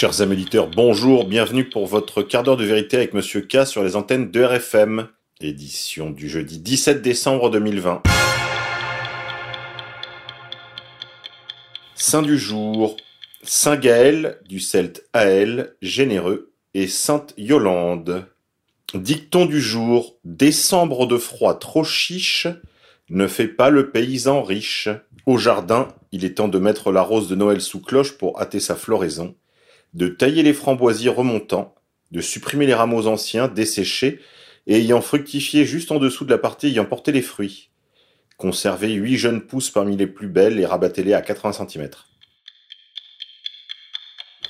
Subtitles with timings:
[0.00, 3.84] Chers amis auditeurs, bonjour, bienvenue pour votre quart d'heure de vérité avec Monsieur K sur
[3.84, 5.08] les antennes de RFM,
[5.42, 8.04] édition du jeudi 17 décembre 2020.
[11.94, 12.96] Saint du jour,
[13.42, 18.24] Saint Gaël, du celte Aël, généreux, et Sainte Yolande.
[18.94, 22.46] Dicton du jour, décembre de froid trop chiche,
[23.10, 24.88] ne fait pas le paysan riche.
[25.26, 28.60] Au jardin, il est temps de mettre la rose de Noël sous cloche pour hâter
[28.60, 29.34] sa floraison
[29.94, 31.74] de tailler les framboisiers remontants,
[32.10, 34.20] de supprimer les rameaux anciens, desséchés,
[34.66, 37.70] et ayant fructifié juste en dessous de la partie ayant porté les fruits.
[38.36, 41.90] Conservez huit jeunes pousses parmi les plus belles et rabattez-les à 80 cm.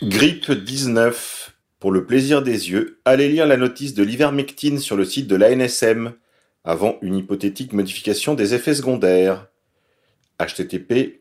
[0.03, 1.57] Grippe 19.
[1.79, 5.37] Pour le plaisir des yeux, allez lire la notice de l'ivermectine sur le site de
[5.37, 6.13] l'ANSM,
[6.63, 9.47] avant une hypothétique modification des effets secondaires
[10.41, 11.21] http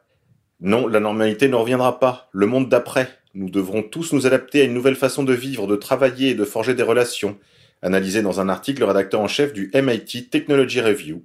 [0.60, 2.28] Non, la normalité ne reviendra pas.
[2.32, 3.21] Le monde d'après.
[3.34, 6.44] Nous devrons tous nous adapter à une nouvelle façon de vivre, de travailler et de
[6.44, 7.38] forger des relations,
[7.80, 11.24] analysé dans un article le rédacteur en chef du MIT Technology Review.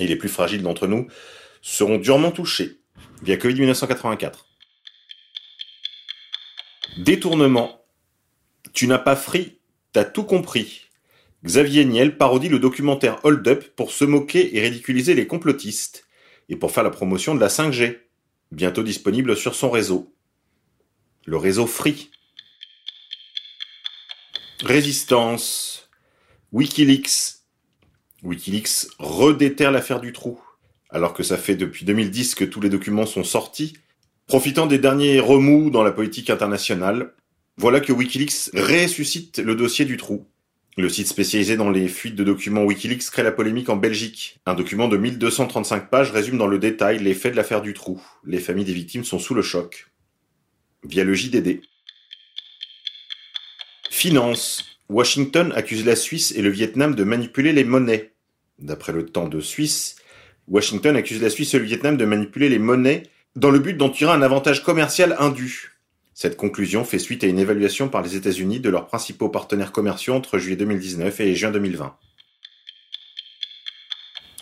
[0.00, 1.06] Et les plus fragiles d'entre nous
[1.62, 2.80] seront durement touchés
[3.22, 4.46] via Covid-1984.
[6.98, 7.84] Détournement.
[8.72, 9.60] Tu n'as pas fri,
[9.92, 10.86] t'as tout compris.
[11.44, 16.04] Xavier Niel parodie le documentaire Hold Up pour se moquer et ridiculiser les complotistes,
[16.48, 17.98] et pour faire la promotion de la 5G,
[18.50, 20.12] bientôt disponible sur son réseau
[21.28, 22.10] le réseau Free.
[24.64, 25.90] Résistance.
[26.52, 27.42] Wikileaks.
[28.22, 30.40] Wikileaks redéterre l'affaire du trou.
[30.88, 33.74] Alors que ça fait depuis 2010 que tous les documents sont sortis,
[34.26, 37.12] profitant des derniers remous dans la politique internationale,
[37.58, 40.26] voilà que Wikileaks ressuscite le dossier du trou.
[40.78, 44.40] Le site spécialisé dans les fuites de documents Wikileaks crée la polémique en Belgique.
[44.46, 48.00] Un document de 1235 pages résume dans le détail les faits de l'affaire du trou.
[48.24, 49.90] Les familles des victimes sont sous le choc
[50.84, 51.60] via le JDD.
[53.90, 54.64] Finance.
[54.88, 58.12] Washington accuse la Suisse et le Vietnam de manipuler les monnaies.
[58.58, 59.96] D'après le temps de Suisse,
[60.48, 63.02] Washington accuse la Suisse et le Vietnam de manipuler les monnaies
[63.36, 65.72] dans le but d'en tirer un avantage commercial indu.
[66.14, 70.14] Cette conclusion fait suite à une évaluation par les États-Unis de leurs principaux partenaires commerciaux
[70.14, 71.96] entre juillet 2019 et juin 2020.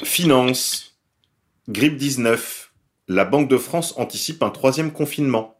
[0.04, 0.96] Finance.
[1.68, 2.72] Grippe 19.
[3.08, 5.55] La Banque de France anticipe un troisième confinement.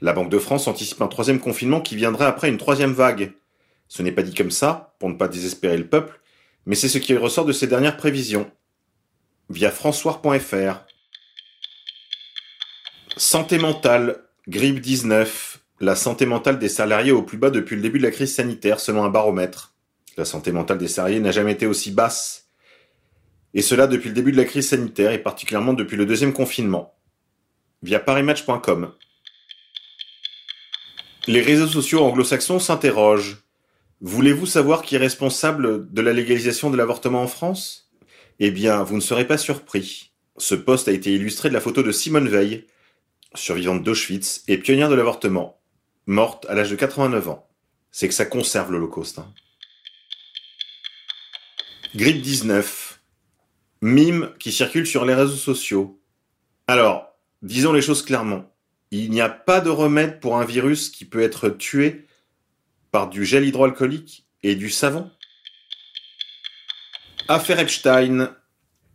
[0.00, 3.32] La Banque de France anticipe un troisième confinement qui viendrait après une troisième vague.
[3.88, 6.20] Ce n'est pas dit comme ça, pour ne pas désespérer le peuple,
[6.66, 8.50] mais c'est ce qui ressort de ces dernières prévisions.
[9.48, 10.84] Via françois.fr.
[13.16, 17.98] Santé mentale, grippe 19, la santé mentale des salariés au plus bas depuis le début
[17.98, 19.74] de la crise sanitaire selon un baromètre.
[20.16, 22.48] La santé mentale des salariés n'a jamais été aussi basse.
[23.54, 26.94] Et cela depuis le début de la crise sanitaire et particulièrement depuis le deuxième confinement.
[27.82, 28.92] Via parimatch.com.
[31.28, 33.38] Les réseaux sociaux anglo-saxons s'interrogent.
[34.00, 37.90] Voulez-vous savoir qui est responsable de la légalisation de l'avortement en France?
[38.38, 40.12] Eh bien, vous ne serez pas surpris.
[40.36, 42.66] Ce poste a été illustré de la photo de Simone Veil,
[43.34, 45.60] survivante d'Auschwitz et pionnière de l'avortement,
[46.06, 47.48] morte à l'âge de 89 ans.
[47.90, 49.18] C'est que ça conserve l'Holocauste.
[49.18, 49.34] Hein.
[51.96, 53.00] Grippe 19.
[53.82, 56.00] Mime qui circule sur les réseaux sociaux.
[56.68, 57.08] Alors,
[57.42, 58.55] disons les choses clairement.
[58.90, 62.06] Il n'y a pas de remède pour un virus qui peut être tué
[62.92, 65.10] par du gel hydroalcoolique et du savon
[67.28, 68.34] Affaire Epstein.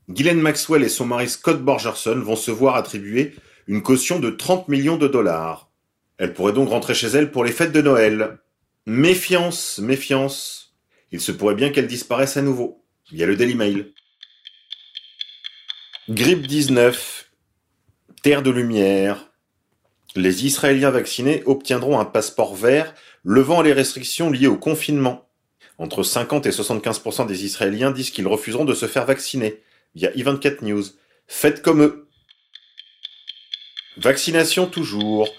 [0.10, 3.36] Ghislaine Maxwell et son mari Scott Borgerson vont se voir attribuer
[3.68, 5.70] une caution de 30 millions de dollars.
[6.18, 8.40] Elle pourrait donc rentrer chez elle pour les fêtes de Noël.
[8.86, 10.76] Méfiance, méfiance.
[11.12, 12.86] Il se pourrait bien qu'elle disparaisse à nouveau.
[13.12, 13.94] Il y a le Daily Mail.
[16.10, 17.32] Grippe 19.
[18.24, 19.31] Terre de lumière.
[20.16, 22.94] Les Israéliens vaccinés obtiendront un passeport vert
[23.24, 25.30] levant les restrictions liées au confinement.
[25.78, 29.62] Entre 50 et 75% des Israéliens disent qu'ils refuseront de se faire vacciner,
[29.96, 30.84] via Event4 News.
[31.28, 32.08] Faites comme eux.
[33.98, 35.30] Vaccination toujours.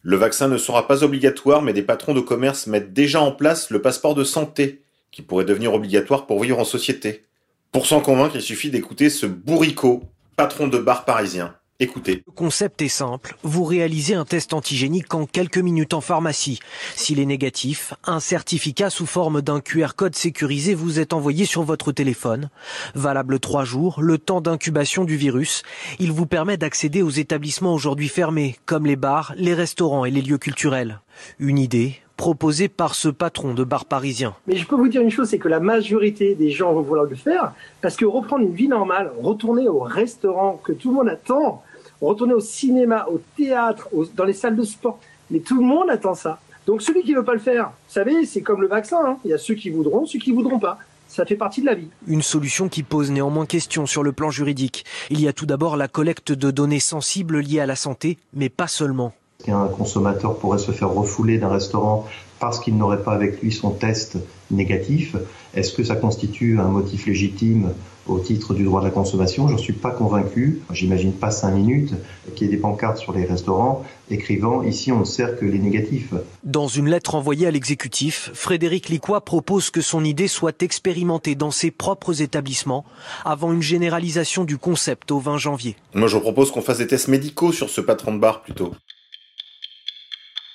[0.00, 3.70] Le vaccin ne sera pas obligatoire, mais des patrons de commerce mettent déjà en place
[3.70, 7.24] le passeport de santé, qui pourrait devenir obligatoire pour vivre en société.
[7.70, 10.02] Pour s'en convaincre, il suffit d'écouter ce bourricot,
[10.36, 11.54] patron de bar parisien.
[11.82, 12.22] Écoutez.
[12.28, 13.34] Le concept est simple.
[13.42, 16.60] Vous réalisez un test antigénique en quelques minutes en pharmacie.
[16.94, 21.64] S'il est négatif, un certificat sous forme d'un QR code sécurisé vous est envoyé sur
[21.64, 22.50] votre téléphone.
[22.94, 25.64] Valable trois jours, le temps d'incubation du virus.
[25.98, 30.22] Il vous permet d'accéder aux établissements aujourd'hui fermés, comme les bars, les restaurants et les
[30.22, 31.00] lieux culturels.
[31.40, 34.36] Une idée proposée par ce patron de bar parisien.
[34.46, 37.06] Mais je peux vous dire une chose, c'est que la majorité des gens vont vouloir
[37.06, 41.08] le faire parce que reprendre une vie normale, retourner au restaurant que tout le monde
[41.08, 41.64] attend,
[42.08, 44.98] retourner au cinéma, au théâtre, dans les salles de sport.
[45.30, 46.40] Mais tout le monde attend ça.
[46.66, 48.98] Donc celui qui veut pas le faire, vous savez, c'est comme le vaccin.
[49.04, 49.16] Hein.
[49.24, 50.78] Il y a ceux qui voudront, ceux qui voudront pas.
[51.08, 51.88] Ça fait partie de la vie.
[52.06, 54.86] Une solution qui pose néanmoins question sur le plan juridique.
[55.10, 58.48] Il y a tout d'abord la collecte de données sensibles liées à la santé, mais
[58.48, 59.12] pas seulement.
[59.48, 62.06] Un consommateur pourrait se faire refouler d'un restaurant
[62.38, 64.16] parce qu'il n'aurait pas avec lui son test
[64.52, 65.16] négatif.
[65.54, 67.72] Est-ce que ça constitue un motif légitime
[68.06, 69.48] au titre du droit de la consommation?
[69.48, 70.60] Je ne suis pas convaincu.
[70.72, 71.94] J'imagine pas cinq minutes
[72.34, 75.58] qu'il y ait des pancartes sur les restaurants écrivant ici on ne sert que les
[75.58, 76.14] négatifs.
[76.44, 81.50] Dans une lettre envoyée à l'exécutif, Frédéric Licois propose que son idée soit expérimentée dans
[81.50, 82.84] ses propres établissements
[83.24, 85.76] avant une généralisation du concept au 20 janvier.
[85.94, 88.72] Moi je propose qu'on fasse des tests médicaux sur ce patron de bar plutôt.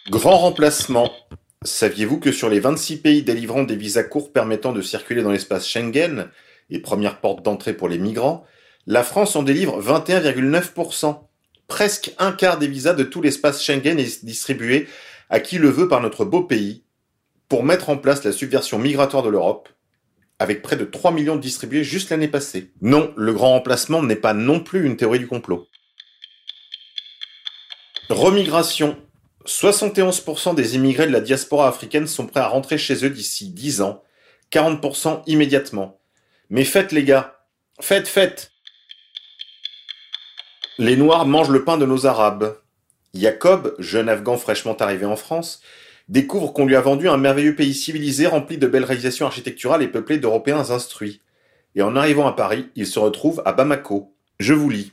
[0.10, 1.10] Grand remplacement.
[1.68, 5.68] Saviez-vous que sur les 26 pays délivrant des visas courts permettant de circuler dans l'espace
[5.68, 6.30] Schengen,
[6.70, 8.46] et première porte d'entrée pour les migrants,
[8.86, 11.20] la France en délivre 21,9%.
[11.68, 14.88] Presque un quart des visas de tout l'espace Schengen est distribué
[15.30, 16.84] à qui le veut par notre beau pays
[17.50, 19.68] pour mettre en place la subversion migratoire de l'Europe,
[20.40, 22.72] avec près de 3 millions distribués juste l'année passée.
[22.82, 25.68] Non, le grand remplacement n'est pas non plus une théorie du complot.
[28.10, 28.98] Remigration.
[29.48, 33.82] 71% des immigrés de la diaspora africaine sont prêts à rentrer chez eux d'ici 10
[33.82, 34.04] ans,
[34.52, 36.00] 40% immédiatement.
[36.50, 37.40] Mais faites les gars,
[37.80, 38.52] faites, faites.
[40.78, 42.58] Les Noirs mangent le pain de nos Arabes.
[43.14, 45.62] Jacob, jeune Afghan fraîchement arrivé en France,
[46.10, 49.88] découvre qu'on lui a vendu un merveilleux pays civilisé rempli de belles réalisations architecturales et
[49.88, 51.22] peuplé d'Européens instruits.
[51.76, 54.14] Et en arrivant à Paris, il se retrouve à Bamako.
[54.40, 54.92] Je vous lis.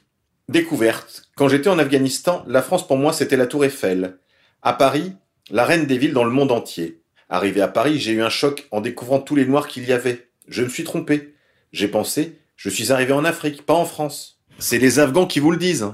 [0.48, 1.30] Découverte.
[1.36, 4.18] Quand j'étais en Afghanistan, la France pour moi c'était la tour Eiffel.
[4.66, 5.12] À Paris,
[5.50, 7.02] la reine des villes dans le monde entier.
[7.28, 10.30] Arrivé à Paris, j'ai eu un choc en découvrant tous les noirs qu'il y avait.
[10.48, 11.34] Je me suis trompé.
[11.72, 14.40] J'ai pensé, je suis arrivé en Afrique, pas en France.
[14.58, 15.92] C'est les Afghans qui vous le disent.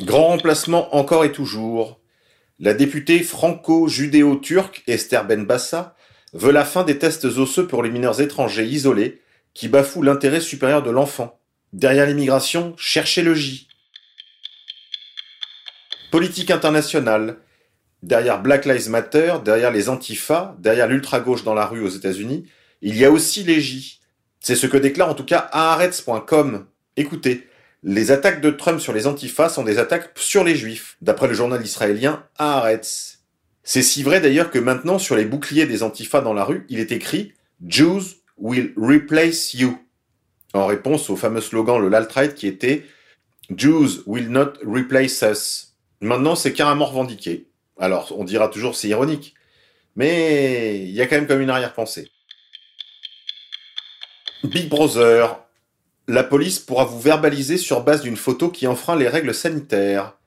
[0.00, 2.00] Grand remplacement encore et toujours.
[2.58, 5.94] La députée franco-judéo-turque Esther Benbassa
[6.32, 9.22] veut la fin des tests osseux pour les mineurs étrangers isolés
[9.54, 11.38] qui bafouent l'intérêt supérieur de l'enfant.
[11.72, 13.68] Derrière l'immigration, cherchez le J.
[16.14, 17.38] Politique internationale.
[18.04, 22.46] Derrière Black Lives Matter, derrière les antifas, derrière l'ultra-gauche dans la rue aux États-Unis,
[22.82, 24.00] il y a aussi les J.
[24.38, 26.66] C'est ce que déclare en tout cas Haaretz.com.
[26.96, 27.48] Écoutez,
[27.82, 31.34] les attaques de Trump sur les antifas sont des attaques sur les juifs, d'après le
[31.34, 33.24] journal israélien Haaretz.
[33.64, 36.78] C'est si vrai d'ailleurs que maintenant sur les boucliers des antifas dans la rue, il
[36.78, 37.32] est écrit
[37.66, 38.02] Jews
[38.38, 39.80] will replace you.
[40.52, 42.84] En réponse au fameux slogan le alt qui était
[43.50, 45.73] Jews will not replace us.
[46.04, 47.46] Maintenant, c'est carrément revendiqué.
[47.80, 49.34] Alors, on dira toujours c'est ironique,
[49.96, 52.10] mais il y a quand même comme une arrière-pensée.
[54.44, 55.40] Big Brother.
[56.06, 60.18] La police pourra vous verbaliser sur base d'une photo qui enfreint les règles sanitaires.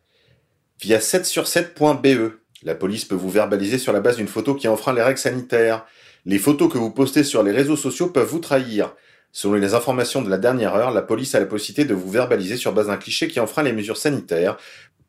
[0.81, 2.31] Via 7 sur 7.be.
[2.63, 5.86] La police peut vous verbaliser sur la base d'une photo qui enfreint les règles sanitaires.
[6.25, 8.96] Les photos que vous postez sur les réseaux sociaux peuvent vous trahir.
[9.31, 12.57] Selon les informations de la dernière heure, la police a la possibilité de vous verbaliser
[12.57, 14.57] sur base d'un cliché qui enfreint les mesures sanitaires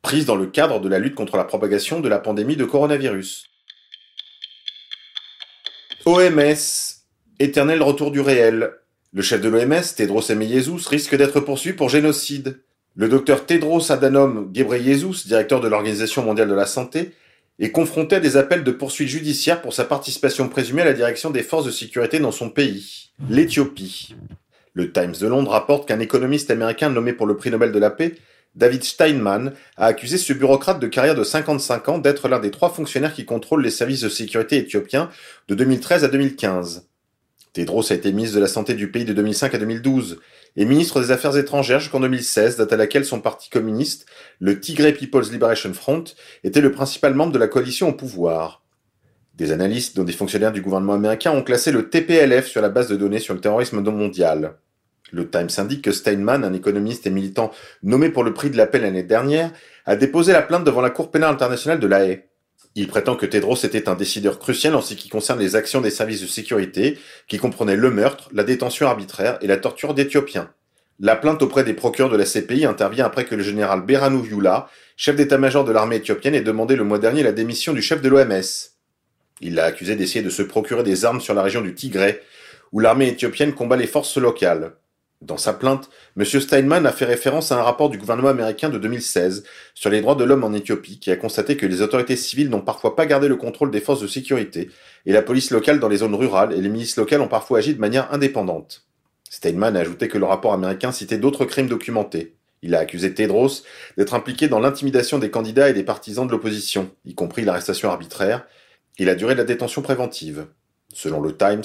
[0.03, 3.49] prise dans le cadre de la lutte contre la propagation de la pandémie de coronavirus.
[6.05, 6.55] OMS,
[7.39, 8.73] éternel retour du réel.
[9.13, 12.61] Le chef de l'OMS, Tedros Ghebreyesus, risque d'être poursuivi pour génocide.
[12.95, 17.13] Le docteur Tedros Adhanom Ghebreyesus, directeur de l'Organisation mondiale de la santé,
[17.59, 21.31] est confronté à des appels de poursuites judiciaires pour sa participation présumée à la direction
[21.31, 24.15] des forces de sécurité dans son pays, l'Éthiopie.
[24.75, 27.91] Le Times de Londres rapporte qu'un économiste américain nommé pour le prix Nobel de la
[27.91, 28.15] paix,
[28.55, 32.71] David Steinman, a accusé ce bureaucrate de carrière de 55 ans d'être l'un des trois
[32.71, 35.11] fonctionnaires qui contrôlent les services de sécurité éthiopiens
[35.49, 36.89] de 2013 à 2015.
[37.53, 40.21] Tedros a été ministre de la Santé du pays de 2005 à 2012
[40.57, 44.07] et ministre des Affaires étrangères jusqu'en 2016, date à laquelle son parti communiste,
[44.39, 46.05] le Tigray People's Liberation Front,
[46.45, 48.65] était le principal membre de la coalition au pouvoir.
[49.35, 52.89] Des analystes, dont des fonctionnaires du gouvernement américain, ont classé le TPLF sur la base
[52.89, 54.57] de données sur le terrorisme mondial.
[55.11, 58.67] Le Times indique que Steinman, un économiste et militant nommé pour le prix de la
[58.67, 59.53] paix l'année dernière,
[59.87, 62.23] a déposé la plainte devant la Cour pénale internationale de La Haye.
[62.75, 65.91] Il prétend que Tedros était un décideur crucial en ce qui concerne les actions des
[65.91, 70.51] services de sécurité, qui comprenaient le meurtre, la détention arbitraire et la torture d'Éthiopiens.
[71.01, 74.69] La plainte auprès des procureurs de la CPI intervient après que le général Beranou Yula,
[74.97, 78.09] chef d'état-major de l'armée éthiopienne, ait demandé le mois dernier la démission du chef de
[78.09, 78.43] l'OMS.
[79.41, 82.21] Il l'a accusé d'essayer de se procurer des armes sur la région du Tigray,
[82.73, 84.73] où l'armée éthiopienne combat les forces locales.
[85.21, 86.25] Dans sa plainte, M.
[86.25, 89.43] Steinman a fait référence à un rapport du gouvernement américain de 2016
[89.75, 92.61] sur les droits de l'homme en Éthiopie qui a constaté que les autorités civiles n'ont
[92.61, 94.71] parfois pas gardé le contrôle des forces de sécurité
[95.07, 97.75] et la police locale dans les zones rurales et les milices locales ont parfois agi
[97.75, 98.87] de manière indépendante.
[99.29, 102.37] Steinman a ajouté que le rapport américain citait d'autres crimes documentés.
[102.63, 103.65] Il a accusé Tedros
[103.97, 108.47] d'être impliqué dans l'intimidation des candidats et des partisans de l'opposition, y compris l'arrestation arbitraire,
[108.99, 110.47] et la durée de la détention préventive.
[110.93, 111.65] Selon le Times,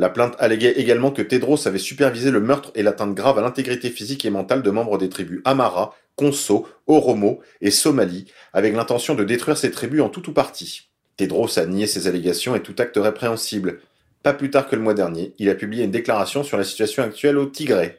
[0.00, 3.90] la plainte alléguait également que Tedros avait supervisé le meurtre et l'atteinte grave à l'intégrité
[3.90, 9.24] physique et mentale de membres des tribus Amara, Konso, Oromo et Somali, avec l'intention de
[9.24, 10.88] détruire ces tribus en tout ou partie.
[11.18, 13.80] Tedros a nié ces allégations et tout acte répréhensible.
[14.22, 17.02] Pas plus tard que le mois dernier, il a publié une déclaration sur la situation
[17.02, 17.98] actuelle au Tigray.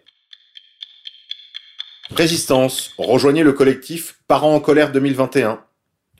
[2.10, 5.63] Résistance, rejoignez le collectif Parents en colère 2021.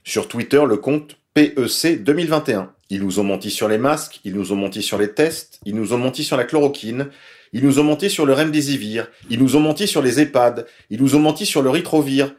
[0.04, 2.74] Sur Twitter, le compte PEC 2021.
[2.90, 5.76] Ils nous ont menti sur les masques, ils nous ont menti sur les tests, ils
[5.76, 7.08] nous ont menti sur la chloroquine,
[7.54, 11.02] ils nous ont menti sur le remdesivir, ils nous ont menti sur les EHPAD, ils
[11.02, 12.36] nous ont menti sur le ritrovir,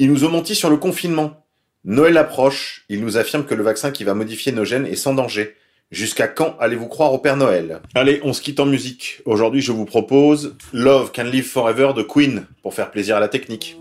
[0.00, 1.46] ils nous ont menti sur le confinement.
[1.84, 5.14] Noël approche, ils nous affirment que le vaccin qui va modifier nos gènes est sans
[5.14, 5.54] danger.
[5.92, 7.80] Jusqu'à quand allez-vous croire au Père Noël?
[7.94, 9.20] Allez, on se quitte en musique.
[9.24, 13.28] Aujourd'hui, je vous propose Love Can Live Forever de Queen, pour faire plaisir à la
[13.28, 13.76] technique.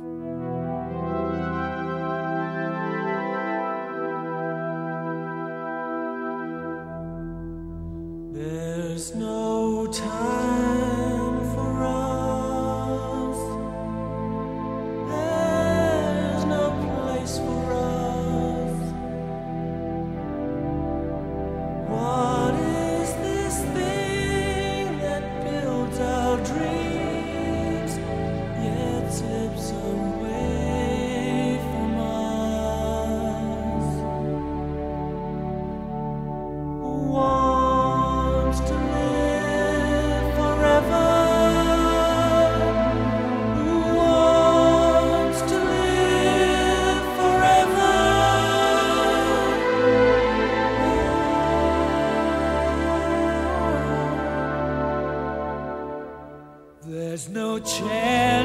[57.21, 58.40] There's no chance.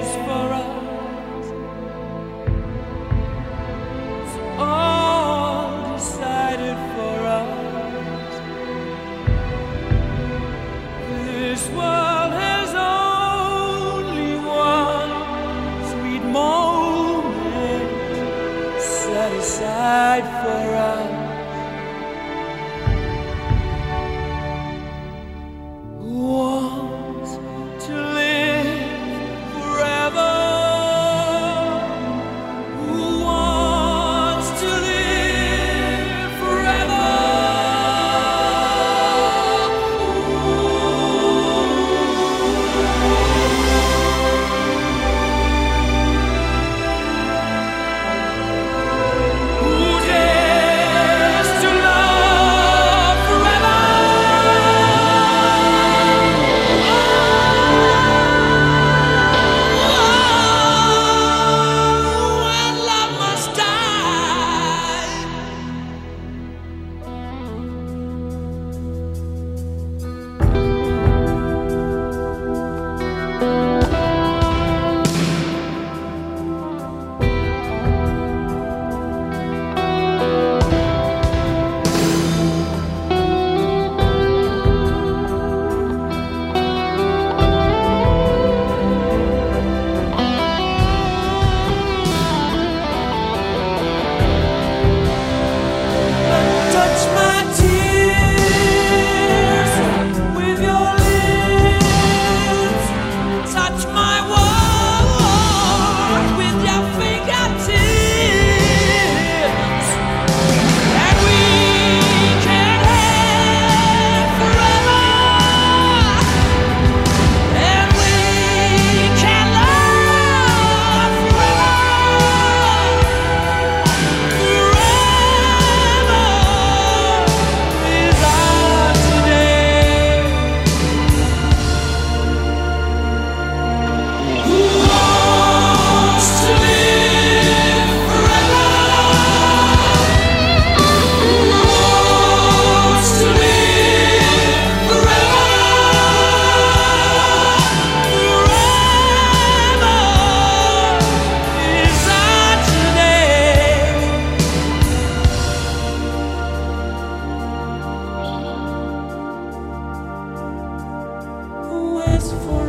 [162.17, 162.66] is for